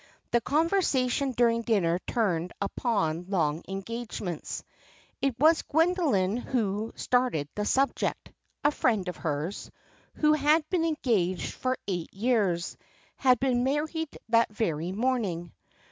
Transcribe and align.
The 0.31 0.41
conversation 0.41 1.31
during 1.33 1.61
dinner 1.61 1.99
turned 2.07 2.53
upon 2.59 3.29
long 3.29 3.63
engagements. 3.67 4.63
It 5.21 5.37
was 5.37 5.61
Gwendoline 5.61 6.37
who 6.37 6.91
started 6.95 7.47
the 7.53 7.65
subject; 7.65 8.31
a 8.63 8.71
friend 8.71 9.07
of 9.07 9.17
hers, 9.17 9.69
who 10.15 10.33
had 10.33 10.67
been 10.71 10.85
engaged 10.85 11.51
for 11.53 11.77
eight 11.87 12.11
years, 12.15 12.77
had 13.15 13.39
been 13.39 13.63
married 13.63 14.09
that 14.29 14.49
very 14.51 14.91
morning. 14.91 15.51